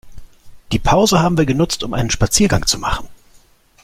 [0.71, 3.07] Die Pause haben wir genutzt, um einen Spaziergang zu machen.